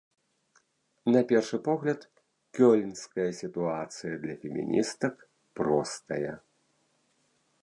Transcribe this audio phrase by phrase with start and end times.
[1.15, 2.01] На першы погляд,
[2.59, 5.15] кёльнская сітуацыя для феміністак
[5.61, 6.33] простая.